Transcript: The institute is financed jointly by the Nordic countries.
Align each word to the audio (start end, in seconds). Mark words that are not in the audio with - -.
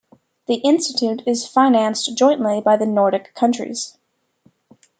The 0.47 0.55
institute 0.55 1.21
is 1.27 1.45
financed 1.45 2.17
jointly 2.17 2.59
by 2.59 2.75
the 2.75 2.87
Nordic 2.87 3.35
countries. 3.35 3.99